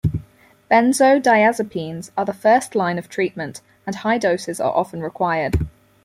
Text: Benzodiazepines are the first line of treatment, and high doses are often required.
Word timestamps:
Benzodiazepines 0.71 2.09
are 2.17 2.25
the 2.25 2.33
first 2.33 2.73
line 2.73 2.97
of 2.97 3.07
treatment, 3.07 3.61
and 3.85 3.97
high 3.97 4.17
doses 4.17 4.59
are 4.59 4.75
often 4.75 4.99
required. 5.03 5.67